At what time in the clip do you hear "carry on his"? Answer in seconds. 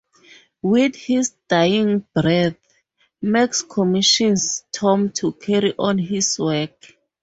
5.33-6.39